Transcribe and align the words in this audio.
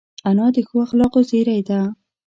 انا 0.27 0.47
د 0.55 0.57
ښو 0.67 0.75
اخلاقو 0.85 1.19
زېری 1.29 1.59
ده 1.69 1.79